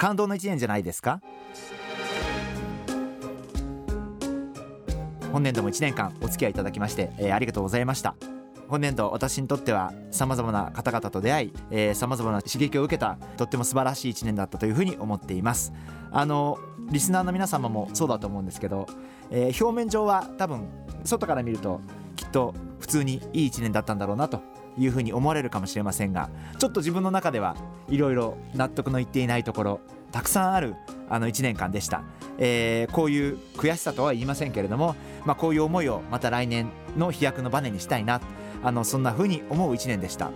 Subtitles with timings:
[0.00, 1.20] 感動の1年じゃないですか？
[5.30, 8.14] 本年度も1年間お付き合いいただきまして、えー、ありがとうございました。
[8.68, 15.70] 本年度私にとってはさまざまな方々と出会いさまざまな刺激を受けたとっても素晴らしい1年だったというふうに思っています。
[16.10, 16.58] あの
[16.90, 18.86] リスナーの皆様もそうだと思うんですけど、
[19.30, 20.66] えー、表面上は多分
[21.04, 21.82] 外から見ると
[22.16, 24.40] きっと普通にいい1年だったんだろうなと
[24.78, 27.56] いうふうに思われるかもしれませんがちょっと自分の中では
[27.88, 29.80] いろいろ納得のいっていないところ
[30.12, 30.74] たくさんある
[31.08, 32.02] あの1年間でした、
[32.38, 38.20] えー、こういう悔しさとは言いませんけれども、まあ、こういう思いをまた来年の飛躍のバネにしたいな
[38.62, 40.30] あのそんな風に思う1年でした。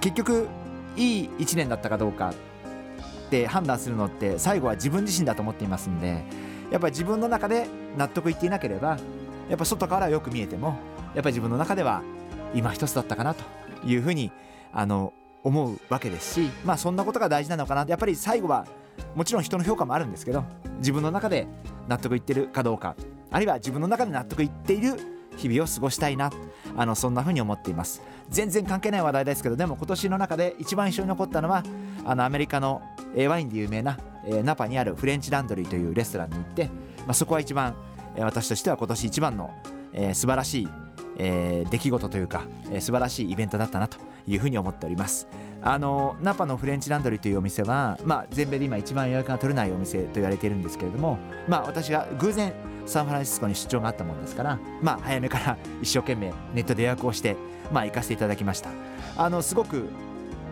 [0.00, 0.48] 結局
[0.96, 2.30] いい1年だったかどうか
[3.26, 6.24] って判断するのって最後は自分自身だと思っていますんで
[6.70, 8.98] やっぱり自分の中で納得いっていなければ
[9.48, 10.78] やっぱ外からよく見えても
[11.14, 12.02] やっぱり自分の中では
[12.54, 13.44] 今一つだったかなと
[13.84, 14.30] いうふうに
[14.72, 15.12] あの
[15.42, 17.84] 思うわけですしまあそんなことが大事なのかな。
[17.88, 18.66] やっぱり最後は
[19.14, 20.44] もちろん人の評価もあるんですけど
[20.78, 21.46] 自分の中で
[21.88, 22.96] 納得いってるかどうか
[23.30, 24.94] あるいは自分の中で納得いっている
[25.36, 26.30] 日々を過ごしたいな
[26.76, 28.02] あのそんな風に思っています。
[28.28, 31.64] 全然関係ない話題ですけどでも今年の中で一番印象に残ったのは
[32.04, 32.80] あのアメリカの
[33.28, 33.98] ワインで有名な
[34.44, 37.74] ナパにあるフレンチランドリーというレストランに行って、まあ、そこは一番
[38.18, 39.50] 私としては今年一番の、
[39.92, 40.68] えー、素晴らしい、
[41.22, 45.28] えー、出来事というか、えー、素晴らしいイベントだったなというふうに思っております。
[45.62, 52.54] あのナパのフレンチランドリーというお店は、まあ、全米で今一番予約が取れないお店と言われているんですけれども、まあ、私が偶然
[52.86, 57.36] サンフランシスコに出張があったもんですから、まあ、早めから一生懸命ネットで予約をして、
[57.70, 58.70] まあ、行かせていただきました。
[59.18, 59.90] あのすごく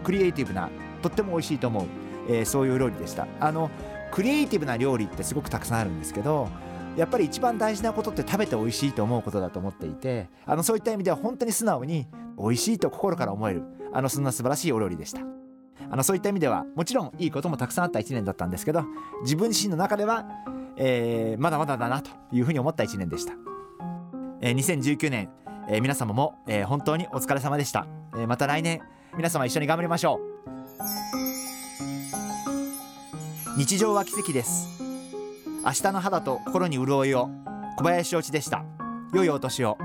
[0.04, 0.68] クリエイティブな
[1.00, 1.86] とっても美味しいと思う、
[2.28, 3.26] えー、そういう料理でした。
[3.40, 3.70] あの
[4.10, 6.50] クリエイティブな料理ってすごくたくさんあるんですけど
[6.98, 15.20] やっぱり一番大事なことって食べて美味しいと思うことだと思っていてあのそういった意味では本当に素直に美味しいと心から思えるあのそんな素晴らしいお料理でした。
[15.90, 18.84] あのそういった意味ではもちろんいいこともたくさんあった1年だったんですけど
[19.22, 20.26] 自分自身の中では、
[20.76, 23.32] えー、まだまだだなというふうに思った1年でした、
[24.42, 25.30] えー、2019年、
[25.70, 28.82] えー、皆様も、えー、本当にお疲れ様でした、えー、また来年
[29.16, 30.38] 皆様一緒に頑張りましょう。
[33.58, 34.87] 日常は奇跡です。
[35.68, 37.28] 明日の肌と心に潤いを。
[37.76, 38.64] 小林おちでした。
[39.12, 39.76] 良いお年を。